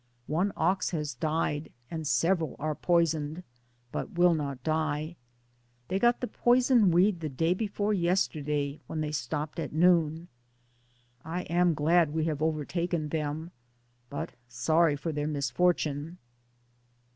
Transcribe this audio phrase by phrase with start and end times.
[0.25, 3.43] One ox has died and several are poisoned,
[3.91, 5.15] but will not die.
[5.89, 10.27] They got the poison weed the day before yes terday, when they stopped at noon.
[11.23, 13.51] I am glad we have overtaken them,
[14.09, 16.17] but sorry for their misfortune.